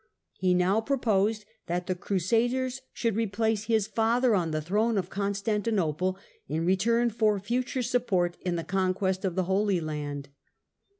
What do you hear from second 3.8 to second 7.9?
father on the throne of Constantinople, in return for future